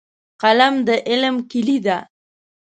[0.41, 1.97] قلم د علم کیلي ده.